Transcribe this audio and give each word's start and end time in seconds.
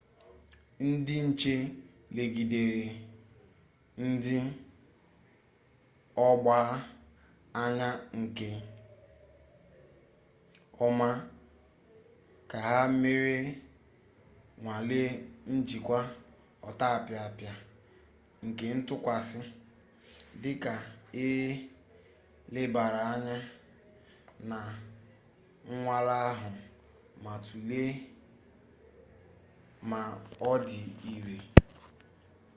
ndị 0.87 1.15
nche 1.27 1.55
legidere 2.15 2.85
ndị 4.09 4.35
ọgbaa 6.27 6.69
anya 7.61 7.89
nke 8.19 8.49
ọma 10.85 11.09
ka 12.49 12.57
ha 12.67 12.77
mere 13.01 13.37
nnwale 14.57 14.99
njikwa 15.55 15.99
ọtapịapịa 16.67 17.53
nke 18.45 18.63
ntụkwasị 18.77 19.39
dịka 20.41 20.73
e 21.25 21.25
lebara 22.53 23.01
anya 23.13 23.37
na 24.49 24.59
nnwale 25.69 26.15
ahụ 26.29 26.49
ma 27.23 27.33
tụlee 27.45 27.93
ma 29.89 29.99
ọ 30.51 30.53
dị 30.67 30.81
ire 31.13 31.37